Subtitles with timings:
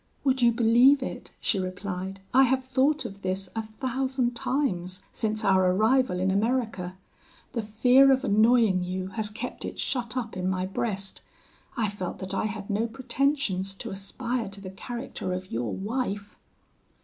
[0.23, 5.45] 'Would you believe it,' she replied, 'I have thought of this a thousand times since
[5.45, 6.97] our arrival in America?
[7.51, 11.21] The fear of annoying you has kept it shut up in my breast.
[11.77, 16.35] I felt that I had no pretensions to aspire to the character of your wife.'